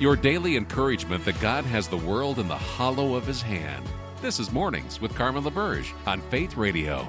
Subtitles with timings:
[0.00, 3.86] Your daily encouragement that God has the world in the hollow of his hand.
[4.20, 7.06] This is Mornings with Carmen LaBerge on Faith Radio.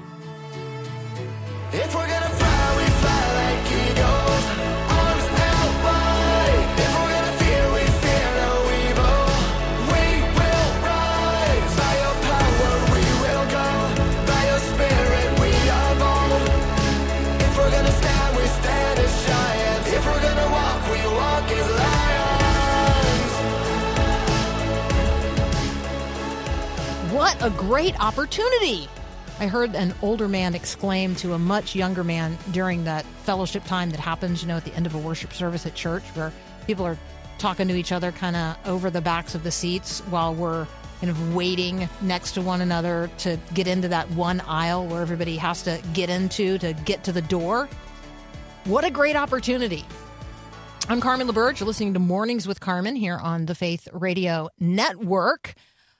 [1.72, 4.95] If we're gonna fly, we fly like eagles.
[27.36, 28.88] What a great opportunity!
[29.38, 33.90] I heard an older man exclaim to a much younger man during that fellowship time
[33.90, 36.32] that happens, you know, at the end of a worship service at church where
[36.66, 36.96] people are
[37.36, 40.66] talking to each other kind of over the backs of the seats while we're
[41.00, 45.36] kind of waiting next to one another to get into that one aisle where everybody
[45.36, 47.68] has to get into to get to the door.
[48.64, 49.84] What a great opportunity.
[50.88, 51.60] I'm Carmen LaBerge.
[51.60, 55.54] You're listening to Mornings with Carmen here on the Faith Radio Network.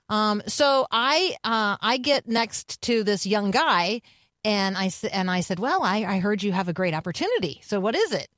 [0.08, 4.02] Um, so I uh, I get next to this young guy,
[4.44, 7.60] and I and I said, "Well, I, I heard you have a great opportunity.
[7.64, 8.28] So what is it?"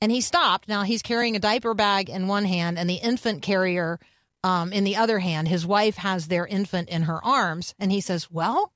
[0.00, 0.68] And he stopped.
[0.68, 4.00] Now he's carrying a diaper bag in one hand and the infant carrier
[4.42, 5.48] um, in the other hand.
[5.48, 8.72] His wife has their infant in her arms, and he says, "Well,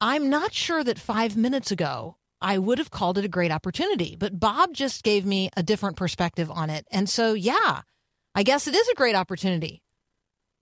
[0.00, 4.14] I'm not sure that five minutes ago." I would have called it a great opportunity,
[4.16, 6.86] but Bob just gave me a different perspective on it.
[6.88, 7.82] And so, yeah,
[8.32, 9.82] I guess it is a great opportunity.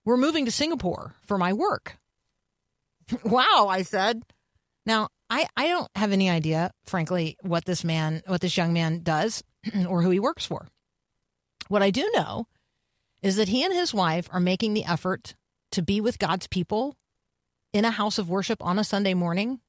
[0.06, 1.98] We're moving to Singapore for my work.
[3.24, 4.22] wow, I said.
[4.86, 9.00] Now, I, I don't have any idea, frankly, what this man, what this young man
[9.02, 9.42] does
[9.88, 10.68] or who he works for.
[11.68, 12.46] What I do know
[13.20, 15.34] is that he and his wife are making the effort
[15.72, 16.94] to be with God's people
[17.72, 19.60] in a house of worship on a Sunday morning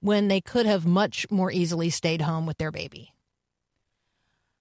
[0.00, 3.14] when they could have much more easily stayed home with their baby.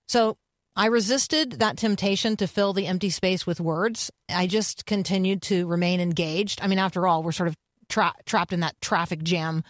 [0.07, 0.37] So
[0.75, 4.09] I resisted that temptation to fill the empty space with words.
[4.27, 6.61] I just continued to remain engaged.
[6.61, 7.55] I mean, after all, we're sort of
[7.89, 9.63] tra- trapped in that traffic jam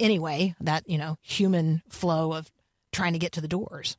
[0.00, 2.50] anyway, that, you know, human flow of
[2.92, 3.96] trying to get to the doors.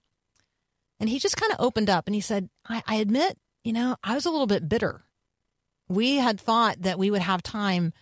[0.99, 3.95] And he just kind of opened up and he said, I, I admit, you know,
[4.03, 5.03] I was a little bit bitter.
[5.87, 7.93] We had thought that we would have time,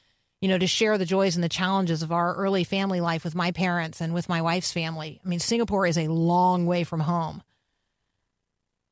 [0.41, 3.35] you know, to share the joys and the challenges of our early family life with
[3.35, 5.19] my parents and with my wife's family.
[5.23, 7.43] I mean, Singapore is a long way from home.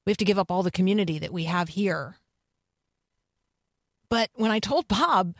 [0.05, 2.17] We have to give up all the community that we have here.
[4.09, 5.35] But when I told Bob,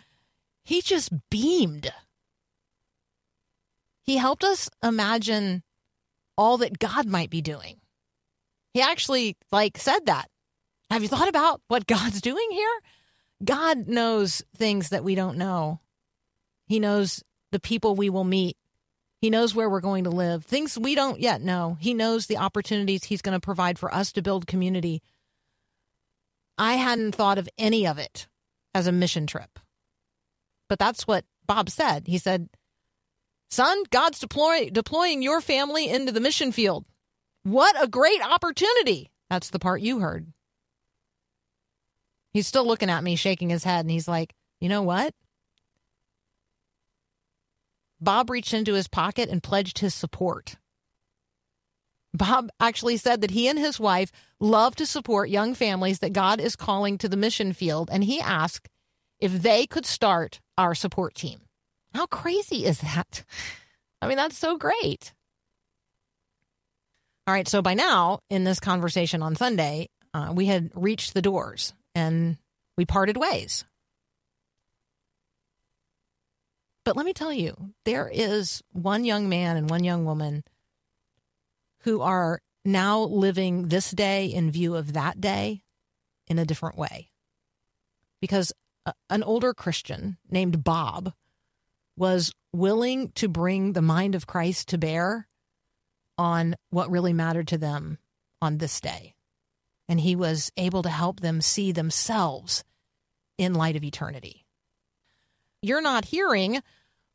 [0.63, 1.93] he just beamed.
[4.01, 5.63] He helped us imagine
[6.37, 7.79] all that God might be doing.
[8.73, 10.29] He actually like said that.
[10.89, 12.81] Have you thought about what God's doing here?
[13.43, 15.79] God knows things that we don't know.
[16.67, 18.57] He knows the people we will meet.
[19.21, 20.45] He knows where we're going to live.
[20.45, 21.77] Things we don't yet know.
[21.79, 25.01] He knows the opportunities he's going to provide for us to build community.
[26.57, 28.27] I hadn't thought of any of it
[28.73, 29.59] as a mission trip.
[30.69, 32.07] But that's what Bob said.
[32.07, 32.49] He said,
[33.49, 36.85] Son, God's deploy- deploying your family into the mission field.
[37.43, 39.11] What a great opportunity.
[39.29, 40.27] That's the part you heard.
[42.33, 45.13] He's still looking at me, shaking his head, and he's like, You know what?
[47.99, 50.57] Bob reached into his pocket and pledged his support.
[52.13, 56.39] Bob actually said that he and his wife love to support young families that God
[56.39, 58.69] is calling to the mission field, and he asked
[59.19, 61.41] if they could start our support team.
[61.93, 63.23] How crazy is that?
[64.01, 65.13] I mean, that's so great.
[67.27, 71.21] All right, so by now, in this conversation on Sunday, uh, we had reached the
[71.21, 72.37] doors and
[72.77, 73.65] we parted ways.
[76.85, 80.43] But let me tell you, there is one young man and one young woman
[81.79, 85.63] who are now living this day in view of that day
[86.27, 87.09] in a different way.
[88.21, 88.53] Because
[88.85, 91.11] a, an older Christian named Bob
[91.97, 95.27] was willing to bring the mind of Christ to bear
[96.19, 97.97] on what really mattered to them
[98.41, 99.15] on this day.
[99.89, 102.63] And he was able to help them see themselves
[103.37, 104.44] in light of eternity.
[105.65, 106.61] You're not hearing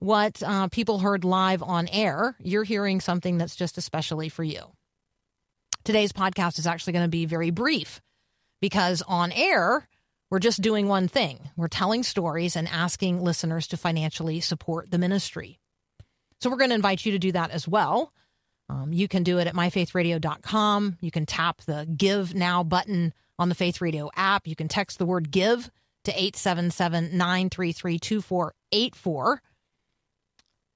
[0.01, 2.35] what uh, people heard live on air.
[2.41, 4.63] You're hearing something that's just especially for you.
[5.85, 8.01] Today's podcast is actually going to be very brief
[8.61, 9.87] because on air,
[10.31, 14.99] we're just doing one thing we're telling stories and asking listeners to financially support the
[14.99, 15.61] ministry.
[16.41, 18.13] So we're going to invite you to do that as well.
[18.69, 20.99] Um, you can do it at myfaithradio.com.
[21.01, 24.49] You can tap the Give Now button on the Faith Radio app.
[24.49, 25.71] You can text the word give
[26.05, 29.43] to 877 933 2484.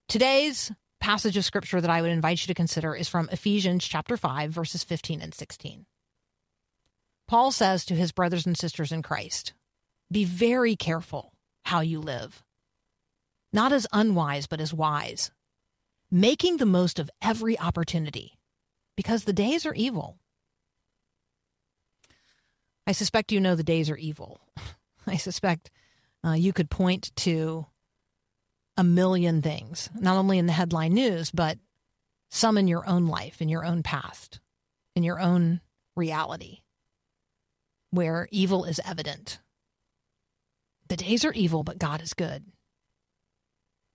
[0.09, 4.17] Today's passage of scripture that I would invite you to consider is from Ephesians chapter
[4.17, 5.87] 5, verses 15 and 16.
[7.27, 9.55] Paul says to his brothers and sisters in Christ
[10.13, 11.33] be very careful
[11.65, 12.45] how you live,
[13.53, 15.31] not as unwise, but as wise,
[16.11, 18.39] making the most of every opportunity,
[18.97, 20.19] because the days are evil.
[22.87, 24.41] I suspect you know the days are evil.
[25.07, 25.71] I suspect
[26.25, 27.67] uh, you could point to
[28.77, 31.59] a million things, not only in the headline news, but
[32.31, 34.41] some in your own life, in your own past,
[34.97, 35.61] in your own
[35.95, 36.61] reality,
[37.91, 39.39] where evil is evident.
[40.89, 42.45] The days are evil, but God is good.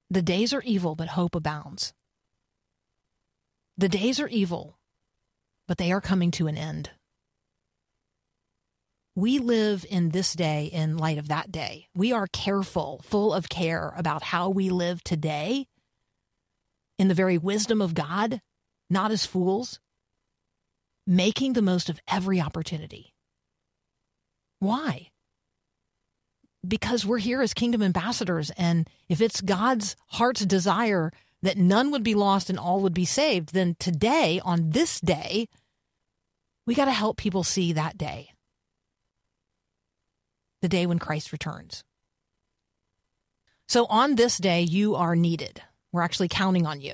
[0.09, 1.94] The days are evil, but hope abounds.
[3.77, 4.77] The days are evil,
[5.67, 6.91] but they are coming to an end.
[9.15, 11.88] We live in this day in light of that day.
[11.95, 15.67] We are careful, full of care about how we live today
[16.97, 18.41] in the very wisdom of God,
[18.89, 19.79] not as fools,
[21.07, 23.13] making the most of every opportunity.
[24.59, 25.07] Why?
[26.67, 31.11] Because we're here as kingdom ambassadors, and if it's God's heart's desire
[31.41, 35.47] that none would be lost and all would be saved, then today, on this day,
[36.67, 38.31] we got to help people see that day
[40.61, 41.83] the day when Christ returns.
[43.67, 45.61] So on this day, you are needed.
[45.91, 46.94] We're actually counting on you.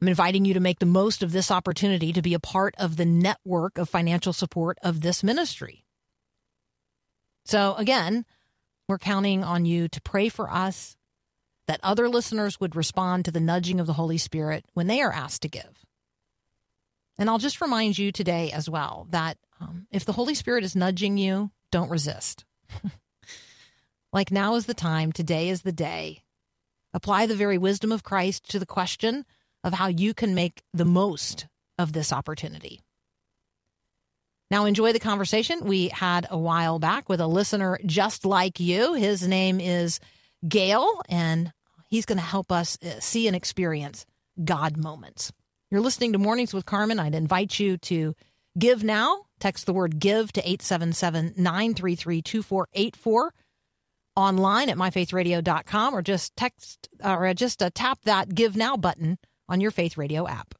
[0.00, 2.96] I'm inviting you to make the most of this opportunity to be a part of
[2.96, 5.84] the network of financial support of this ministry.
[7.44, 8.24] So, again,
[8.88, 10.96] we're counting on you to pray for us,
[11.66, 15.12] that other listeners would respond to the nudging of the Holy Spirit when they are
[15.12, 15.84] asked to give.
[17.18, 20.76] And I'll just remind you today as well that um, if the Holy Spirit is
[20.76, 22.44] nudging you, don't resist.
[24.12, 26.22] like now is the time, today is the day.
[26.94, 29.24] Apply the very wisdom of Christ to the question
[29.64, 31.46] of how you can make the most
[31.78, 32.80] of this opportunity.
[34.50, 38.94] Now, enjoy the conversation we had a while back with a listener just like you.
[38.94, 40.00] His name is
[40.46, 41.52] Gale, and
[41.88, 44.06] he's going to help us uh, see and experience
[44.42, 45.32] God moments.
[45.70, 46.98] You're listening to Mornings with Carmen.
[46.98, 48.14] I'd invite you to
[48.58, 49.24] give now.
[49.40, 53.32] Text the word give to 877 933 2484
[54.16, 59.18] online at myfaithradio.com or just text or just uh, tap that give now button
[59.48, 60.54] on your Faith Radio app.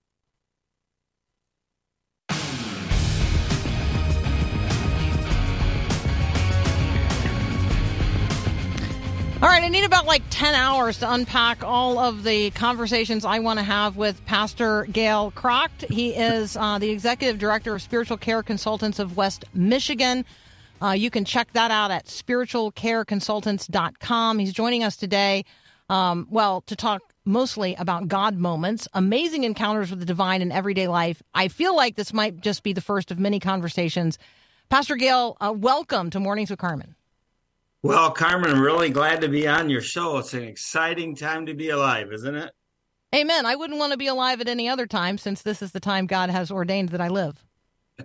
[9.41, 13.41] All right, I need about like 10 hours to unpack all of the conversations I
[13.41, 15.91] want to have with Pastor Gale Kragt.
[15.91, 20.25] He is uh, the Executive Director of Spiritual Care Consultants of West Michigan.
[20.81, 24.39] Uh, you can check that out at spiritualcareconsultants.com.
[24.39, 25.45] He's joining us today,
[25.91, 30.87] um, well, to talk mostly about God moments, amazing encounters with the divine in everyday
[30.87, 31.21] life.
[31.35, 34.21] I feel like this might just be the first of many conversations.
[34.69, 36.95] Pastor Gale, uh, welcome to Mornings with Carmen.
[37.89, 40.19] Well, Carmen, I'm really glad to be on your show.
[40.19, 42.53] It's an exciting time to be alive, isn't it?
[43.15, 43.47] Amen.
[43.47, 46.07] I wouldn't want to be alive at any other time since this is the time
[46.07, 47.43] God has ordained that I live.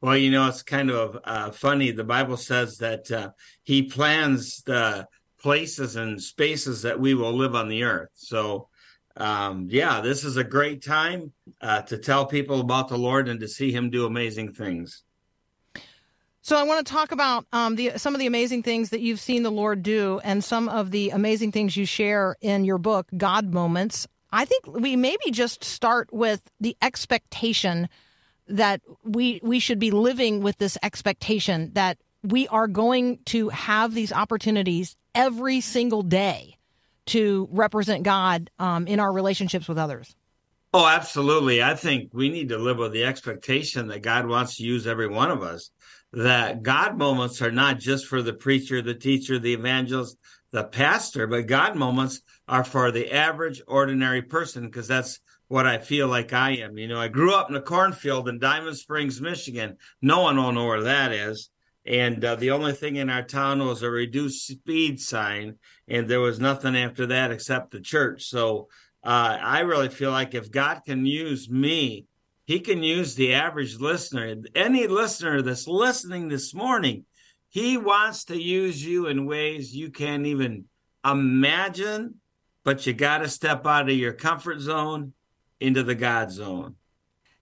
[0.00, 1.90] Well, you know, it's kind of uh, funny.
[1.90, 3.30] The Bible says that uh,
[3.62, 5.08] He plans the
[5.40, 8.10] places and spaces that we will live on the earth.
[8.12, 8.68] So,
[9.16, 11.32] um, yeah, this is a great time
[11.62, 15.03] uh, to tell people about the Lord and to see Him do amazing things.
[16.44, 19.18] So I want to talk about um, the some of the amazing things that you've
[19.18, 23.08] seen the Lord do, and some of the amazing things you share in your book,
[23.16, 24.06] God Moments.
[24.30, 27.88] I think we maybe just start with the expectation
[28.46, 33.94] that we we should be living with this expectation that we are going to have
[33.94, 36.58] these opportunities every single day
[37.06, 40.14] to represent God um, in our relationships with others.
[40.74, 41.62] Oh, absolutely.
[41.62, 45.08] I think we need to live with the expectation that God wants to use every
[45.08, 45.70] one of us
[46.14, 50.16] that God moments are not just for the preacher, the teacher, the evangelist,
[50.52, 55.78] the pastor, but God moments are for the average, ordinary person, because that's what I
[55.78, 56.78] feel like I am.
[56.78, 59.76] You know, I grew up in a cornfield in Diamond Springs, Michigan.
[60.00, 61.50] No one will know where that is.
[61.86, 66.20] And uh, the only thing in our town was a reduced speed sign, and there
[66.20, 68.24] was nothing after that except the church.
[68.24, 68.68] So
[69.04, 72.06] uh, I really feel like if God can use me
[72.44, 77.04] he can use the average listener, any listener that's listening this morning.
[77.48, 80.66] He wants to use you in ways you can't even
[81.04, 82.16] imagine,
[82.64, 85.12] but you got to step out of your comfort zone
[85.60, 86.76] into the God zone.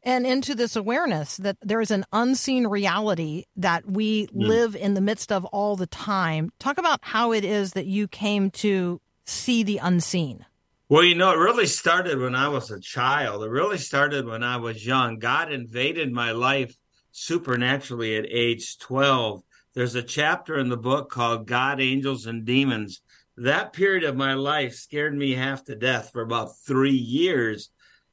[0.05, 4.31] And into this awareness that there is an unseen reality that we mm.
[4.35, 6.51] live in the midst of all the time.
[6.59, 10.45] Talk about how it is that you came to see the unseen.
[10.93, 13.43] Well, you know, it really started when I was a child.
[13.43, 15.19] It really started when I was young.
[15.19, 16.77] God invaded my life
[17.13, 19.43] supernaturally at age 12.
[19.73, 23.01] There's a chapter in the book called God, Angels, and Demons.
[23.39, 27.71] That period of my life scared me half to death for about three years.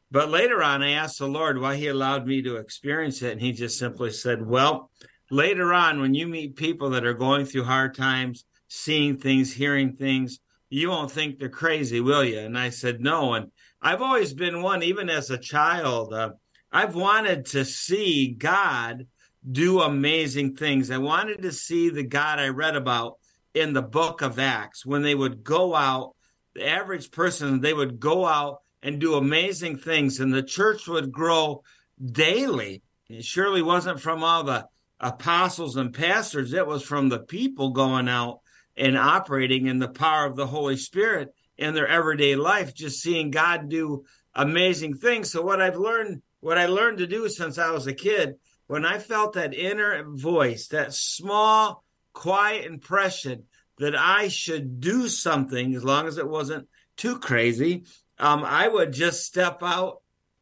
[0.09, 3.33] But later on, I asked the Lord why He allowed me to experience it.
[3.33, 4.89] And He just simply said, Well,
[5.29, 9.97] later on, when you meet people that are going through hard times, seeing things, hearing
[9.97, 12.39] things, you won't think they're crazy, will you?
[12.39, 13.33] And I said, No.
[13.33, 16.31] And I've always been one, even as a child, uh,
[16.71, 19.07] I've wanted to see God
[19.49, 20.91] do amazing things.
[20.91, 23.17] I wanted to see the God I read about
[23.53, 26.15] in the book of Acts when they would go out,
[26.53, 31.11] the average person, they would go out and do amazing things, and the church would
[31.11, 31.63] grow
[32.03, 32.81] daily.
[33.09, 34.67] It surely wasn't from all the
[34.99, 38.41] apostles and pastors, it was from the people going out
[38.79, 43.29] and operating in the power of the Holy Spirit in their everyday life, just seeing
[43.29, 45.31] God do amazing things.
[45.31, 48.35] So, what I've learned, what I learned to do since I was a kid,
[48.67, 51.83] when I felt that inner voice, that small,
[52.13, 53.43] quiet impression
[53.79, 57.83] that I should do something, as long as it wasn't too crazy,
[58.17, 60.01] um, I would just step out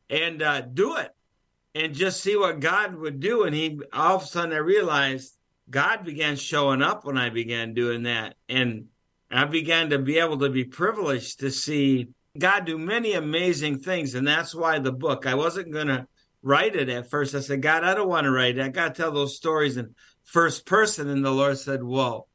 [0.09, 1.11] and uh, do it
[1.73, 3.43] and just see what God would do.
[3.43, 5.36] And he all of a sudden I realized
[5.69, 8.35] God began showing up when I began doing that.
[8.47, 8.85] And
[9.29, 14.15] I began to be able to be privileged to see God do many amazing things.
[14.15, 16.07] And that's why the book, I wasn't going to
[16.41, 17.35] write it at first.
[17.35, 18.63] I said, God, I don't want to write it.
[18.63, 21.09] I got to tell those stories in first person.
[21.09, 22.27] And the Lord said, Whoa,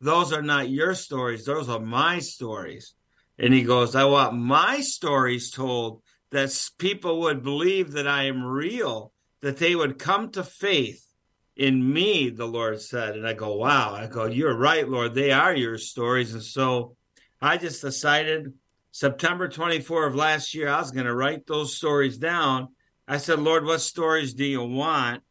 [0.00, 1.44] those are not your stories.
[1.44, 2.94] Those are my stories.
[3.38, 8.44] And he goes, I want my stories told that people would believe that I am
[8.44, 11.06] real, that they would come to faith
[11.60, 13.16] in me, the Lord said.
[13.16, 13.92] And I go, wow.
[13.94, 15.14] I go, you're right, Lord.
[15.14, 16.32] They are your stories.
[16.32, 16.96] And so
[17.42, 18.54] I just decided
[18.92, 22.68] September 24 of last year, I was going to write those stories down.
[23.06, 25.22] I said, Lord, what stories do you want?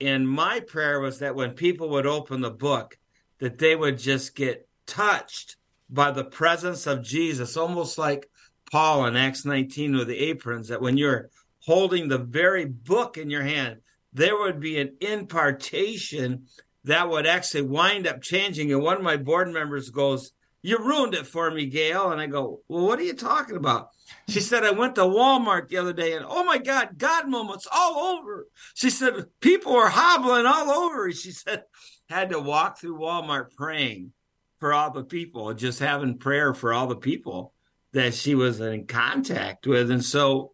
[0.00, 2.96] And my prayer was that when people would open the book,
[3.40, 5.56] that they would just get touched
[5.90, 8.30] by the presence of Jesus, almost like
[8.70, 11.28] Paul in Acts 19 with the aprons, that when you're
[11.64, 13.80] holding the very book in your hand,
[14.16, 16.46] there would be an impartation
[16.84, 18.72] that would actually wind up changing.
[18.72, 20.32] And one of my board members goes,
[20.62, 22.10] You ruined it for me, Gale.
[22.10, 23.90] And I go, Well, what are you talking about?
[24.28, 27.66] She said, I went to Walmart the other day and oh my God, God moments
[27.70, 28.46] all over.
[28.74, 31.10] She said, People were hobbling all over.
[31.12, 31.64] She said,
[32.08, 34.12] had to walk through Walmart praying
[34.58, 37.52] for all the people, just having prayer for all the people
[37.92, 39.90] that she was in contact with.
[39.90, 40.52] And so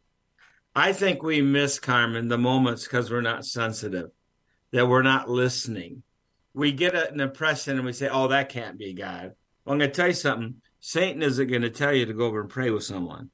[0.75, 4.11] I think we miss, Carmen, the moments because we're not sensitive,
[4.73, 6.03] that we're not listening.
[6.55, 9.33] We get an impression and we say, oh, that can't be God.
[9.65, 10.57] Well, I'm going to tell you something.
[10.81, 13.31] Satan isn't going to tell you to go over and pray with someone.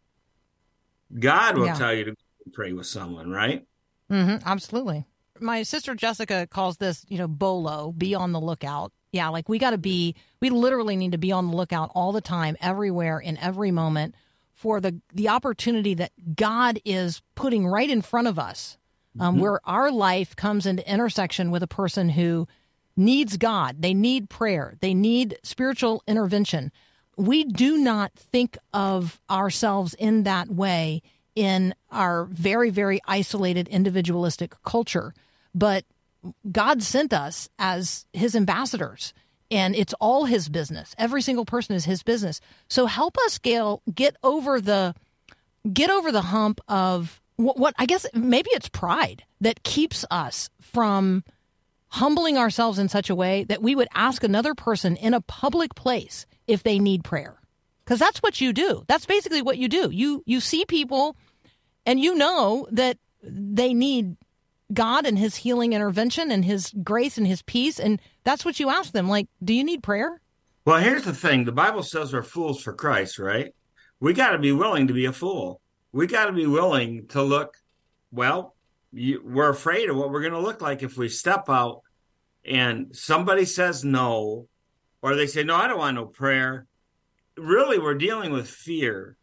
[1.19, 1.75] God will Yeah.
[1.75, 2.15] tell you to
[2.53, 3.65] pray with someone, right?
[4.11, 5.05] hmm absolutely.
[5.39, 8.93] My sister Jessica calls this, you know, bolo, be on the lookout.
[9.13, 12.13] Yeah, like we got to be, we literally need to be on the lookout all
[12.13, 14.15] the time, everywhere, in every moment
[14.59, 18.77] for the the opportunity that God is putting right in front of us,
[19.21, 22.49] um, where our life comes into intersection with a person who
[22.97, 23.81] needs God.
[23.81, 24.75] They need prayer.
[24.81, 26.73] They need spiritual intervention.
[27.17, 31.03] We do not think of ourselves in that way
[31.37, 35.15] in our very, very isolated, individualistic culture.
[35.55, 35.85] But
[36.51, 39.15] God sent us as his ambassadors,
[39.51, 40.95] and it's all his business.
[40.99, 42.41] Every single person is his business.
[42.69, 44.95] So help us, Gale, get over the
[45.73, 50.51] get over the hump of what, what I guess maybe it's pride that keeps us
[50.61, 51.25] from
[51.89, 55.75] humbling ourselves in such a way that we would ask another person in a public
[55.75, 57.41] place if they need prayer.
[57.85, 58.85] Because that's what you do.
[58.87, 59.91] That's basically what you do.
[59.91, 61.17] You you see people
[61.87, 64.17] and you know that they need
[64.73, 68.69] God and his healing intervention and his grace and his peace and that's what you
[68.69, 70.21] ask them like do you need prayer?
[70.65, 73.55] Well, here's the thing the Bible says we're fools for Christ, right?
[74.01, 75.61] We got to be willing to be a fool.
[75.93, 77.57] We got to be willing to look,
[78.13, 78.55] well,
[78.93, 81.83] you, we're afraid of what we're going to look like if we step out
[82.45, 84.47] and somebody says no,
[85.03, 86.67] or they say, no, I don't want no prayer.
[87.37, 89.17] Really, we're dealing with fear.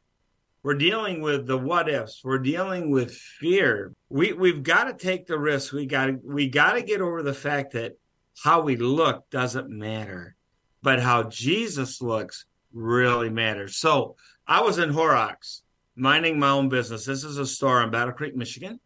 [0.65, 2.21] We're dealing with the what ifs.
[2.23, 3.93] We're dealing with fear.
[4.09, 5.71] We we've got to take the risk.
[5.71, 7.99] We got to we got to get over the fact that
[8.43, 10.35] how we look doesn't matter,
[10.81, 13.77] but how Jesus looks really matters.
[13.77, 14.15] So
[14.47, 15.61] I was in Horrocks
[15.95, 17.05] minding my own business.
[17.05, 18.79] This is a store in Battle Creek, Michigan,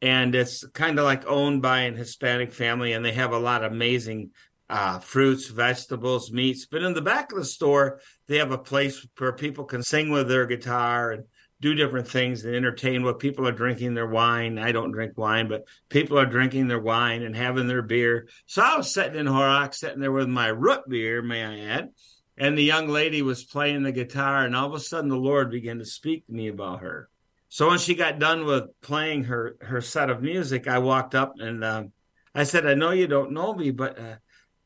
[0.00, 3.62] and it's kind of like owned by an Hispanic family, and they have a lot
[3.62, 4.30] of amazing
[4.72, 6.64] uh, fruits, vegetables, meats.
[6.64, 10.10] But in the back of the store, they have a place where people can sing
[10.10, 11.24] with their guitar and
[11.60, 14.58] do different things and entertain what people are drinking their wine.
[14.58, 18.28] I don't drink wine, but people are drinking their wine and having their beer.
[18.46, 21.90] So I was sitting in Horrocks, sitting there with my root beer, may I add,
[22.38, 25.50] and the young lady was playing the guitar, and all of a sudden the Lord
[25.50, 27.10] began to speak to me about her.
[27.50, 31.34] So when she got done with playing her her set of music, I walked up
[31.38, 31.92] and um,
[32.34, 34.14] I said, "I know you don't know me, but uh,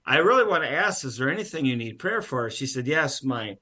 [0.07, 3.23] I really want to ask: Is there anything you need prayer for?" She said, "Yes,
[3.23, 3.57] my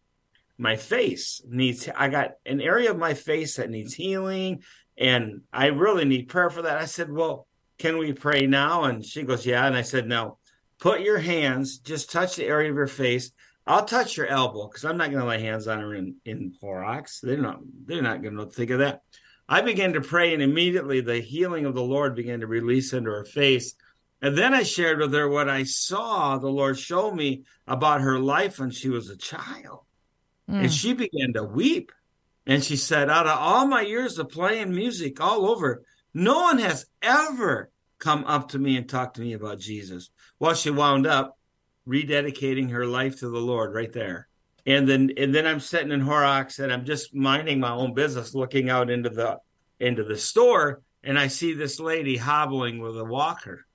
[0.58, 4.62] my face needs i got an area of my face that needs healing
[4.96, 6.78] and i really need prayer for that.
[6.78, 7.46] I said well
[7.76, 8.84] can we pray now?
[8.84, 9.66] And she goes yeah.
[9.66, 10.38] And i said no
[10.78, 13.32] put your hands just touch the area of your face.
[13.66, 16.54] I'll touch your elbow because i'm not going to lay hands on her in in
[16.60, 17.20] Horrocks.
[17.20, 19.02] they're not they're not going to think of that.
[19.48, 23.10] I began to pray and immediately the healing of the lord began to release into
[23.10, 23.74] her face
[24.24, 28.18] and then i shared with her what i saw the lord show me about her
[28.18, 29.84] life when she was a child
[30.50, 30.64] Mm.
[30.64, 31.92] And she began to weep.
[32.46, 36.58] And she said, Out of all my years of playing music all over, no one
[36.58, 40.10] has ever come up to me and talked to me about Jesus.
[40.38, 41.38] Well, she wound up
[41.88, 44.28] rededicating her life to the Lord right there.
[44.66, 48.34] And then and then I'm sitting in Horrocks and I'm just minding my own business,
[48.34, 49.38] looking out into the
[49.80, 53.66] into the store, and I see this lady hobbling with a walker.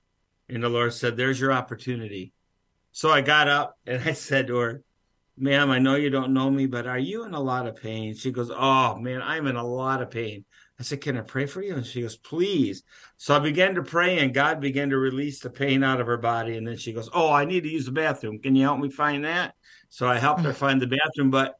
[0.50, 2.32] And the Lord said, There's your opportunity.
[2.92, 4.82] So I got up and I said to her,
[5.40, 8.14] ma'am, I know you don't know me, but are you in a lot of pain?
[8.14, 10.44] She goes, oh, man, I'm in a lot of pain.
[10.78, 11.74] I said, can I pray for you?
[11.74, 12.82] And she goes, please.
[13.16, 16.18] So I began to pray and God began to release the pain out of her
[16.18, 16.56] body.
[16.56, 18.38] And then she goes, oh, I need to use the bathroom.
[18.38, 19.54] Can you help me find that?
[19.88, 20.56] So I helped her mm.
[20.56, 21.30] find the bathroom.
[21.30, 21.54] But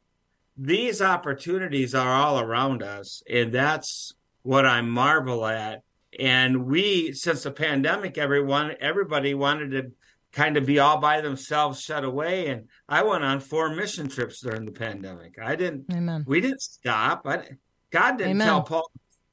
[0.57, 3.23] these opportunities are all around us.
[3.29, 5.81] And that's what I marvel at.
[6.19, 9.91] And we, since the pandemic, everyone, everybody wanted to
[10.31, 12.47] kind of be all by themselves, shut away.
[12.47, 15.37] And I went on four mission trips during the pandemic.
[15.41, 15.85] I didn't.
[15.91, 16.23] Amen.
[16.27, 17.25] We didn't stop.
[17.25, 17.43] I,
[17.91, 18.47] God didn't Amen.
[18.47, 18.91] tell Paul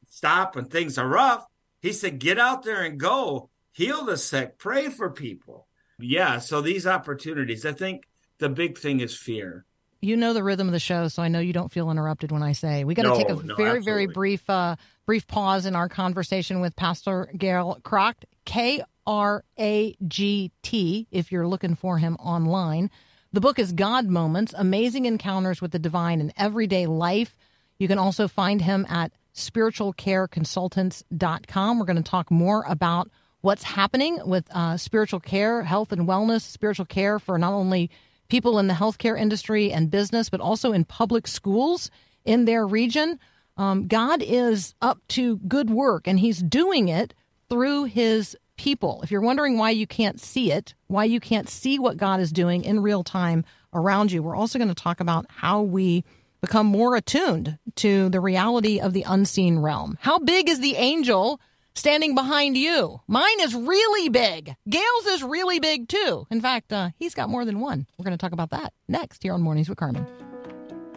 [0.09, 1.45] stop when things are rough.
[1.81, 5.69] He said, "Get out there and go, heal the sick, pray for people."
[5.99, 6.39] Yeah.
[6.39, 8.05] So these opportunities, I think
[8.39, 9.65] the big thing is fear.
[10.01, 12.43] You know the rhythm of the show, so I know you don't feel interrupted when
[12.43, 13.81] I say we got to no, take a no, very, absolutely.
[13.81, 18.25] very brief, uh, brief pause in our conversation with Pastor Gale Kragt.
[18.45, 22.91] K R A G T, if you're looking for him online.
[23.31, 27.37] The book is God Moments Amazing Encounters with the Divine in Everyday Life.
[27.79, 31.79] You can also find him at spiritualcareconsultants.com.
[31.79, 33.11] We're going to talk more about
[33.43, 37.91] what's happening with uh, spiritual care, health and wellness, spiritual care for not only
[38.29, 41.91] people in the healthcare industry and business, but also in public schools
[42.25, 43.19] in their region.
[43.57, 47.15] Um, God is up to good work, and He's doing it
[47.49, 49.01] through His people.
[49.03, 52.33] If you're wondering why you can't see it, why you can't see what God is
[52.33, 56.05] doing in real time around you, we're also going to talk about how we
[56.41, 59.99] become more attuned to the reality of the unseen realm.
[60.01, 61.41] How big is the angel
[61.79, 63.01] standing behind you?
[63.07, 64.55] Mine is really big.
[64.69, 66.27] Gail's is really big too.
[66.31, 67.87] In fact, uh, he's got more than one.
[67.99, 70.07] We're going to talk about that next here on Mornings with Carmen.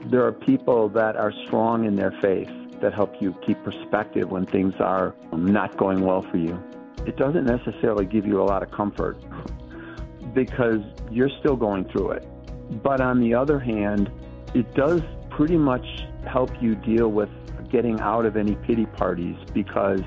[0.05, 2.49] There are people that are strong in their faith
[2.81, 6.61] that help you keep perspective when things are not going well for you
[7.05, 9.17] it doesn't necessarily give you a lot of comfort
[10.33, 12.27] because you're still going through it.
[12.83, 14.11] But on the other hand,
[14.53, 15.85] it does pretty much
[16.27, 17.29] help you deal with
[17.69, 20.01] getting out of any pity parties because,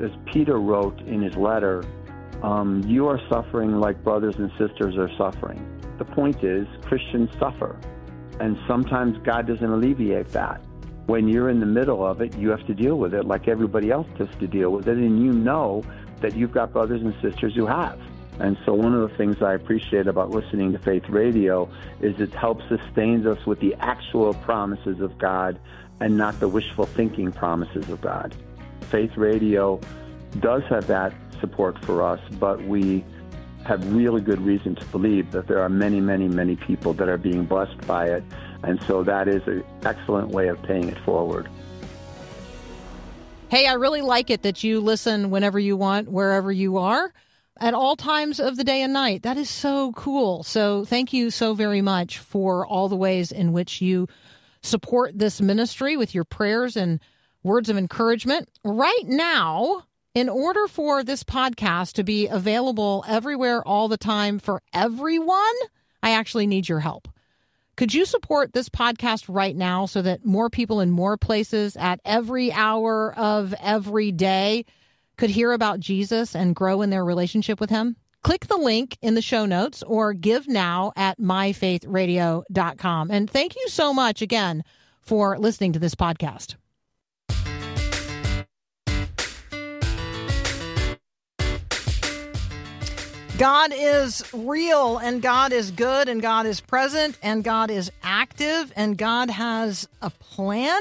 [0.00, 1.84] as Peter wrote in his letter,
[2.42, 5.60] um, you are suffering like brothers and sisters are suffering.
[5.98, 7.78] The point is, Christians suffer,
[8.40, 10.60] and sometimes God doesn't alleviate that.
[11.06, 13.90] When you're in the middle of it, you have to deal with it like everybody
[13.90, 15.84] else has to deal with it, and you know
[16.20, 17.98] that you've got brothers and sisters who have.
[18.38, 22.34] And so, one of the things I appreciate about listening to Faith Radio is it
[22.34, 25.58] helps sustain us with the actual promises of God
[26.00, 28.34] and not the wishful thinking promises of God.
[28.90, 29.80] Faith Radio
[30.40, 33.04] does have that support for us, but we
[33.64, 37.18] have really good reason to believe that there are many, many, many people that are
[37.18, 38.22] being blessed by it.
[38.62, 41.48] And so, that is an excellent way of paying it forward.
[43.48, 47.12] Hey, I really like it that you listen whenever you want, wherever you are,
[47.60, 49.22] at all times of the day and night.
[49.22, 50.42] That is so cool.
[50.42, 54.08] So, thank you so very much for all the ways in which you
[54.62, 57.00] support this ministry with your prayers and
[57.46, 58.50] words of encouragement.
[58.64, 64.60] Right now, in order for this podcast to be available everywhere all the time for
[64.74, 65.54] everyone,
[66.02, 67.08] I actually need your help.
[67.76, 72.00] Could you support this podcast right now so that more people in more places at
[72.04, 74.64] every hour of every day
[75.18, 77.96] could hear about Jesus and grow in their relationship with him?
[78.22, 83.10] Click the link in the show notes or give now at myfaithradio.com.
[83.10, 84.64] And thank you so much again
[85.02, 86.56] for listening to this podcast.
[93.38, 98.72] God is real and God is good and God is present and God is active
[98.74, 100.80] and God has a plan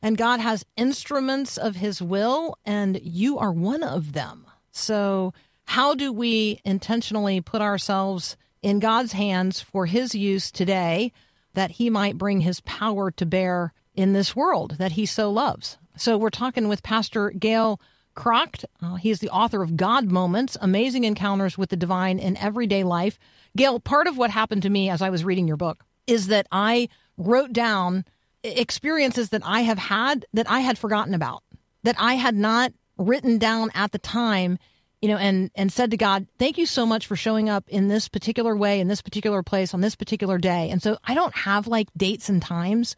[0.00, 4.46] and God has instruments of his will and you are one of them.
[4.70, 5.34] So,
[5.66, 11.12] how do we intentionally put ourselves in God's hands for his use today
[11.52, 15.76] that he might bring his power to bear in this world that he so loves?
[15.98, 17.78] So, we're talking with Pastor Gale
[18.14, 18.64] Kragt.
[18.82, 22.84] Uh, he is the author of God Moments Amazing Encounters with the Divine in Everyday
[22.84, 23.18] Life.
[23.56, 26.46] Gale, part of what happened to me as I was reading your book is that
[26.50, 28.04] I wrote down
[28.42, 31.42] experiences that I have had that I had forgotten about,
[31.82, 34.58] that I had not written down at the time,
[35.00, 37.88] you know, and and said to God, "Thank you so much for showing up in
[37.88, 41.34] this particular way in this particular place on this particular day." And so I don't
[41.34, 42.96] have like dates and times,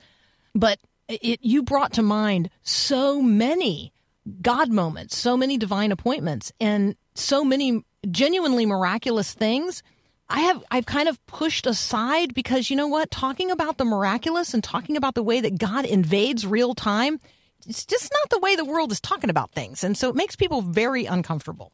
[0.54, 3.92] but it you brought to mind so many
[4.40, 9.82] God moments, so many divine appointments, and so many genuinely miraculous things.
[10.28, 13.10] I have I've kind of pushed aside because you know what?
[13.10, 17.20] Talking about the miraculous and talking about the way that God invades real time,
[17.66, 19.84] it's just not the way the world is talking about things.
[19.84, 21.72] And so it makes people very uncomfortable.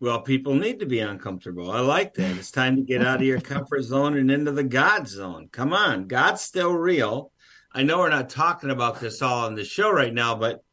[0.00, 1.70] Well, people need to be uncomfortable.
[1.70, 2.36] I like that.
[2.36, 5.48] It's time to get out of your comfort zone and into the God zone.
[5.50, 7.30] Come on, God's still real.
[7.72, 10.63] I know we're not talking about this all on the show right now, but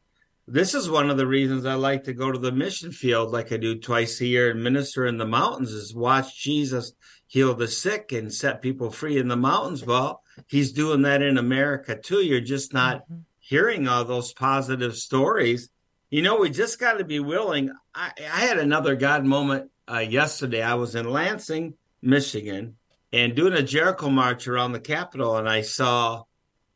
[0.48, 3.52] this is one of the reasons I like to go to the mission field like
[3.52, 6.92] I do twice a year and minister in the mountains is watch Jesus
[7.32, 9.86] heal the sick and set people free in the mountains.
[9.86, 12.22] Well, he's doing that in America too.
[12.22, 13.20] You're just not mm-hmm.
[13.38, 15.70] hearing all those positive stories.
[16.10, 17.70] You know, we just got to be willing.
[17.94, 20.60] I, I, had another God moment uh, yesterday.
[20.60, 22.76] I was in Lansing, Michigan,
[23.14, 26.24] and doing a Jericho march around the Capitol, and I saw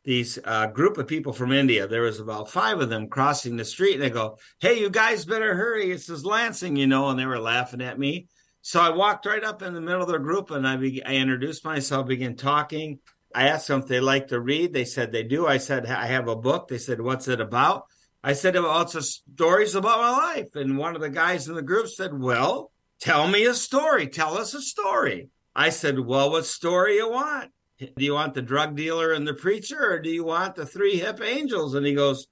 [0.07, 1.85] these uh, group of people from India.
[1.85, 5.25] There was about five of them crossing the street, and they go, "Hey, you guys
[5.25, 5.91] better hurry!
[5.91, 8.27] This Lansing, you know." And they were laughing at me.
[8.61, 11.15] So I walked right up in the middle of their group, and I be- I
[11.15, 12.99] introduced myself, began talking.
[13.35, 14.71] I asked them if they like to read.
[14.71, 15.45] They said they do.
[15.45, 16.69] I said I have a book.
[16.69, 17.87] They said, "What's it about?"
[18.23, 21.55] I said, "Well, it's a stories about my life." And one of the guys in
[21.55, 24.07] the group said, "Well, tell me a story.
[24.07, 28.41] Tell us a story." I said, "Well, what story you want?" Do you want the
[28.41, 31.75] drug dealer and the preacher or do you want the three hip angels?
[31.75, 32.27] And he goes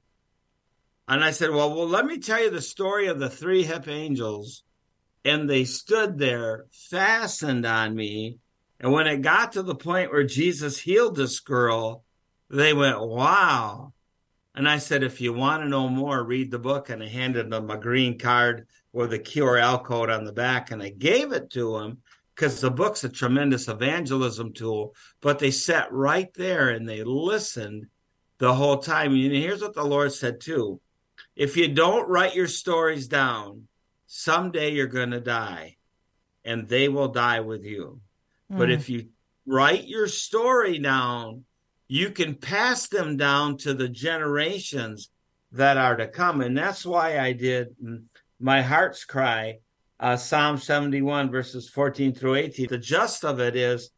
[1.08, 3.88] and i said well well let me tell you the story of the three hip
[3.88, 4.63] angels.
[5.23, 8.38] And they stood there fastened on me.
[8.79, 12.03] And when it got to the point where jesus healed this girl
[12.49, 13.93] they went wow.
[14.55, 16.89] And i said if you want to know more read the book.
[16.89, 20.81] And i handed them a green card with a QR code on the back and
[20.81, 21.99] i gave it to him
[22.36, 27.88] because the book's a tremendous evangelism tool, but they sat right there and they listened
[28.39, 29.13] the whole time.
[29.13, 30.82] And here's what the Lord said too
[31.36, 33.67] if you don't write your stories down,
[34.08, 35.78] someday you're going to die
[36.43, 38.02] and they will die with you.
[38.52, 38.58] Mm.
[38.58, 39.08] But if you
[39.45, 41.45] write your story down,
[41.88, 45.10] you can pass them down to the generations
[45.52, 46.41] that are to come.
[46.41, 47.76] And that's why I did
[48.39, 49.60] my heart's cry
[49.99, 52.67] uh, Psalm 71 verses 14 through 18.
[52.69, 53.91] The gist of it is,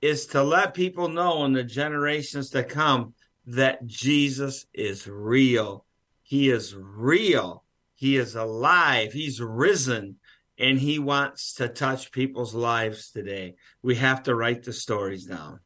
[0.00, 3.14] is to let people know in the generations to come
[3.46, 5.84] that Jesus is real.
[6.22, 7.64] He is real.
[7.94, 9.12] He is alive.
[9.12, 10.16] He's risen
[10.58, 13.54] and he wants to touch people's lives today.
[13.82, 15.60] We have to write the stories down.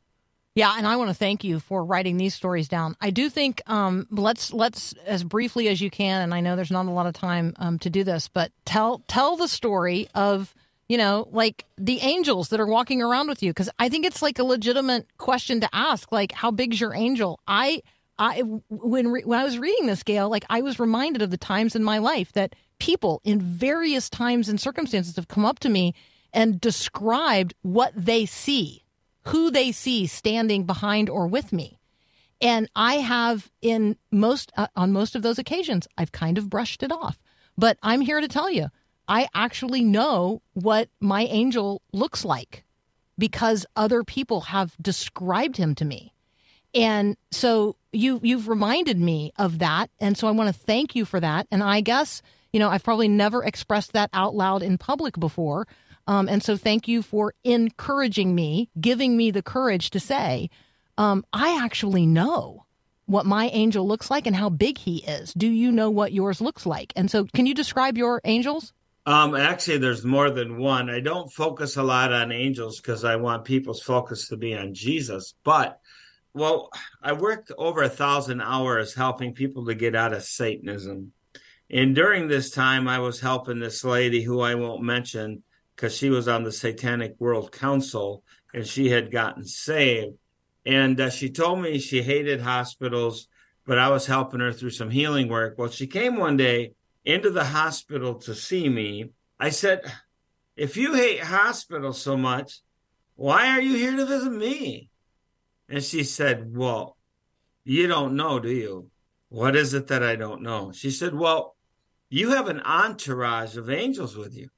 [0.55, 2.95] Yeah, and I want to thank you for writing these stories down.
[3.01, 6.71] I do think um, let's let's as briefly as you can, and I know there's
[6.71, 10.55] not a lot of time um, to do this, but tell tell the story of
[10.89, 14.21] you know like the angels that are walking around with you because I think it's
[14.21, 17.41] like a legitimate question to ask, like how big's your angel?
[17.47, 17.81] I
[18.19, 21.39] I when re- when I was reading this, Gale, like I was reminded of the
[21.39, 25.71] times in my life that people in various times and circumstances have come up to
[25.71, 25.95] me
[26.35, 28.82] and described what they see
[29.25, 31.79] who they see standing behind or with me.
[32.41, 36.83] And I have in most uh, on most of those occasions I've kind of brushed
[36.83, 37.19] it off.
[37.57, 38.69] But I'm here to tell you,
[39.07, 42.65] I actually know what my angel looks like
[43.19, 46.13] because other people have described him to me.
[46.75, 51.05] And so you you've reminded me of that and so I want to thank you
[51.05, 54.79] for that and I guess you know I've probably never expressed that out loud in
[54.79, 55.69] public before
[56.07, 60.51] um, and so thank you for encouraging me, giving me the courage to say,
[60.99, 62.67] um, I actually know
[63.07, 65.33] what my angel looks like and how big he is.
[65.35, 66.93] Do you know what yours looks like?
[66.97, 68.73] And so can you describe your angels?
[69.05, 70.89] Um, actually, there's more than one.
[70.89, 74.75] I don't focus a lot on angels because I want people's focus to be on
[74.75, 75.35] Jesus.
[75.43, 75.81] But,
[76.35, 76.71] well,
[77.03, 81.13] I worked over a thousand hours helping people to get out of Satanism.
[81.69, 85.43] And during this time, I was helping this lady who I won't mention
[85.83, 88.23] because she was on the Satanic World Council
[88.55, 90.15] and she had gotten saved.
[90.65, 93.27] And uh, she told me she hated hospitals,
[93.67, 95.57] but I was helping her through some healing work.
[95.59, 99.11] Well, she came one day into the hospital to see me.
[99.41, 99.81] I said,
[100.55, 102.61] If you hate hospitals so much,
[103.17, 104.89] why are you here to visit me?
[105.69, 106.97] And she said, Well,
[107.65, 108.89] you don't know, do you?
[109.31, 110.71] What is it that I don't know?
[110.71, 111.57] She said, Well,
[112.09, 114.49] you have an entourage of angels with you.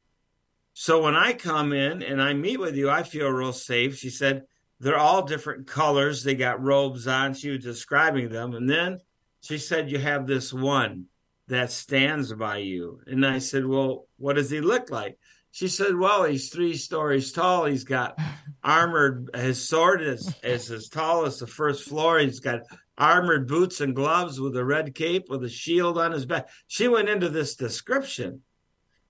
[0.75, 3.97] So when I come in and I meet with you, I feel real safe.
[3.97, 4.43] She said,
[4.81, 6.23] they're all different colors.
[6.23, 7.35] They got robes on.
[7.35, 8.55] She was describing them.
[8.55, 9.01] And then
[9.41, 11.07] she said, You have this one
[11.49, 13.01] that stands by you.
[13.07, 15.19] And I said, Well, what does he look like?
[15.53, 17.65] She said, Well, he's three stories tall.
[17.65, 18.19] He's got
[18.63, 22.19] armored, his sword is, is as tall as the first floor.
[22.19, 22.63] He's got
[22.99, 26.49] armored boots and gloves with a red cape with a shield on his back.
[26.67, 28.43] She went into this description.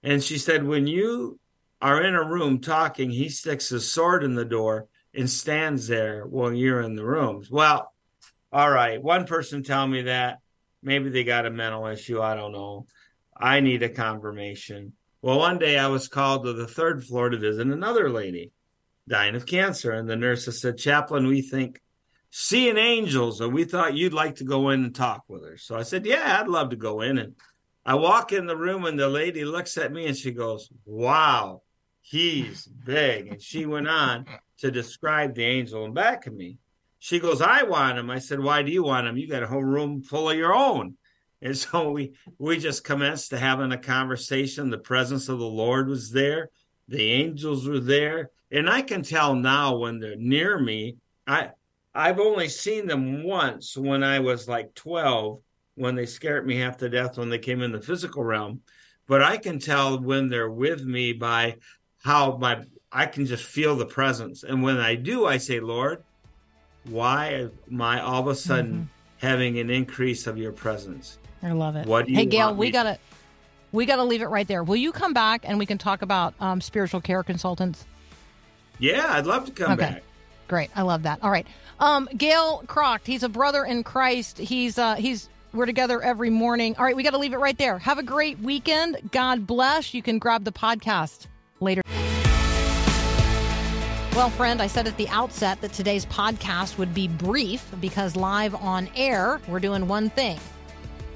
[0.03, 1.40] And she said, When you
[1.85, 6.25] are in a room talking, he sticks his sword in the door and stands there
[6.25, 7.51] while you're in the rooms.
[7.51, 7.92] Well,
[8.51, 9.03] all right.
[9.03, 10.38] One person tell me that.
[10.83, 12.23] Maybe they got a mental issue.
[12.23, 12.87] I don't know.
[13.37, 14.94] I need a confirmation.
[15.20, 18.53] Well, one day I was called to the third floor to visit another lady
[19.07, 19.92] dying of cancer.
[19.92, 21.83] And the nurse said, Chaplain, we think
[22.31, 25.59] seeing angels, and we thought you'd like to go in and talk with her.
[25.59, 27.18] So I said, Yeah, I'd love to go in.
[27.18, 27.35] And
[27.85, 31.61] I walk in the room, and the lady looks at me and she goes, Wow,
[32.05, 33.29] he's big.
[33.29, 34.27] And she went on
[34.59, 36.59] to describe the angel in back of me.
[36.99, 38.11] She goes, I want him.
[38.11, 39.17] I said, Why do you want him?
[39.17, 40.97] You got a whole room full of your own.
[41.43, 44.71] And so we we just commenced to having a conversation.
[44.71, 46.51] The presence of the Lord was there.
[46.88, 48.31] The angels were there.
[48.51, 50.97] And I can tell now when they're near me.
[51.27, 51.51] I
[51.95, 55.40] I've only seen them once when I was like 12,
[55.77, 58.62] when they scared me half to death when they came in the physical realm.
[59.07, 61.57] But I can tell when they're with me by
[62.05, 62.62] how my
[62.93, 64.45] I can just feel the presence.
[64.45, 66.05] And when I do, I say, Lord,
[66.85, 69.27] why am I all of a sudden mm-hmm.
[69.27, 71.19] having an increase of your presence?
[71.43, 71.87] I love it.
[71.87, 72.99] What do you hey, Gale, we gotta
[73.73, 74.62] we gotta leave it right there.
[74.62, 77.85] Will you come back and we can talk about um, spiritual care consultants?
[78.79, 79.81] Yeah, I'd love to come okay.
[79.81, 80.03] back.
[80.47, 81.19] Great, I love that.
[81.23, 81.47] All right,
[81.81, 84.38] um, Gale Kragt, he's a brother in Christ.
[84.38, 86.77] He's uh, he's we're together every morning.
[86.79, 87.79] All right, we got to leave it right there.
[87.79, 89.11] Have a great weekend.
[89.11, 89.95] God bless.
[89.95, 91.29] You can grab the podcast.
[94.14, 98.55] Well, friend, I said at the outset that today's podcast would be brief because live
[98.55, 100.38] on air, we're doing one thing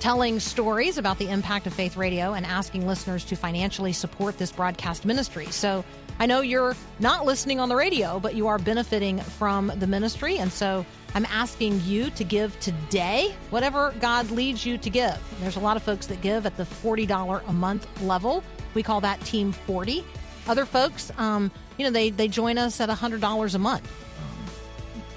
[0.00, 4.52] telling stories about the impact of faith radio and asking listeners to financially support this
[4.52, 5.46] broadcast ministry.
[5.46, 5.84] So
[6.18, 10.38] I know you're not listening on the radio, but you are benefiting from the ministry.
[10.38, 10.84] And so
[11.14, 15.18] I'm asking you to give today whatever God leads you to give.
[15.40, 18.42] There's a lot of folks that give at the $40 a month level.
[18.74, 20.04] We call that Team 40.
[20.46, 23.90] Other folks, um, you know, they, they join us at $100 a month.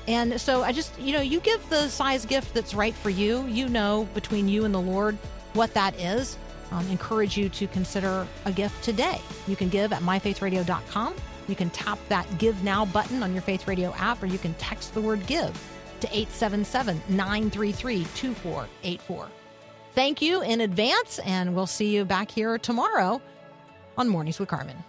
[0.08, 3.46] And so I just, you know, you give the size gift that's right for you.
[3.48, 5.18] You know, between you and the Lord,
[5.54, 6.38] what that is.
[6.72, 9.20] Um, encourage you to consider a gift today.
[9.48, 11.14] You can give at myfaithradio.com.
[11.48, 14.54] You can tap that Give Now button on your Faith Radio app, or you can
[14.54, 15.52] text the word give
[16.00, 19.28] to 877 933 2484.
[19.94, 23.22] Thank you in advance, and we'll see you back here tomorrow
[23.98, 24.82] on Mornings with Carmen.